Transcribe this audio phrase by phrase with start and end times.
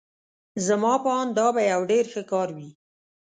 [0.65, 2.69] زما په آند دا به یو ډېر ښه کار وي.